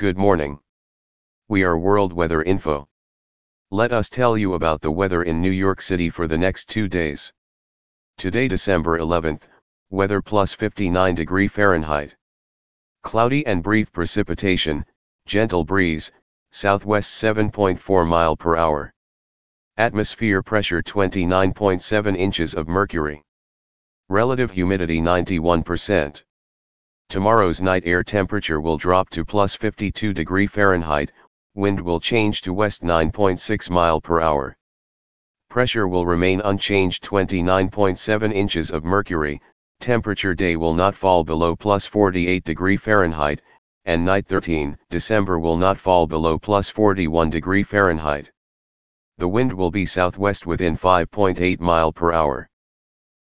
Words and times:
Good 0.00 0.16
morning. 0.16 0.60
We 1.48 1.62
are 1.62 1.76
World 1.76 2.14
Weather 2.14 2.42
Info. 2.42 2.88
Let 3.70 3.92
us 3.92 4.08
tell 4.08 4.38
you 4.38 4.54
about 4.54 4.80
the 4.80 4.90
weather 4.90 5.24
in 5.24 5.42
New 5.42 5.50
York 5.50 5.82
City 5.82 6.08
for 6.08 6.26
the 6.26 6.38
next 6.38 6.70
two 6.70 6.88
days. 6.88 7.34
Today 8.16 8.48
December 8.48 8.98
11th, 8.98 9.42
weather 9.90 10.22
plus 10.22 10.54
59 10.54 11.14
degree 11.14 11.48
Fahrenheit. 11.48 12.16
Cloudy 13.02 13.44
and 13.44 13.62
brief 13.62 13.92
precipitation, 13.92 14.86
gentle 15.26 15.64
breeze, 15.64 16.10
southwest 16.50 17.22
7.4 17.22 18.08
mile 18.08 18.38
per 18.38 18.56
hour. 18.56 18.94
Atmosphere 19.76 20.42
pressure 20.42 20.82
29.7 20.82 22.16
inches 22.16 22.54
of 22.54 22.68
mercury. 22.68 23.22
Relative 24.08 24.50
humidity 24.50 25.02
91%. 25.02 26.22
Tomorrow's 27.10 27.60
night 27.60 27.82
air 27.86 28.04
temperature 28.04 28.60
will 28.60 28.78
drop 28.78 29.10
to 29.10 29.24
plus 29.24 29.56
52 29.56 30.12
degree 30.12 30.46
Fahrenheit, 30.46 31.10
wind 31.56 31.80
will 31.80 31.98
change 31.98 32.40
to 32.42 32.52
west 32.52 32.84
9.6 32.84 33.68
mile 33.68 34.00
per 34.00 34.20
hour. 34.20 34.56
Pressure 35.48 35.88
will 35.88 36.06
remain 36.06 36.40
unchanged 36.40 37.02
29.7 37.02 38.32
inches 38.32 38.70
of 38.70 38.84
mercury, 38.84 39.42
temperature 39.80 40.36
day 40.36 40.54
will 40.54 40.72
not 40.72 40.94
fall 40.94 41.24
below 41.24 41.56
plus 41.56 41.84
48 41.84 42.44
degree 42.44 42.76
Fahrenheit, 42.76 43.42
and 43.86 44.04
night 44.04 44.28
13 44.28 44.78
December 44.88 45.40
will 45.40 45.56
not 45.56 45.78
fall 45.78 46.06
below 46.06 46.38
plus 46.38 46.68
41 46.68 47.28
degree 47.28 47.64
Fahrenheit. 47.64 48.30
The 49.18 49.26
wind 49.26 49.52
will 49.52 49.72
be 49.72 49.84
southwest 49.84 50.46
within 50.46 50.76
5.8 50.76 51.58
mile 51.58 51.92
per 51.92 52.12
hour. 52.12 52.49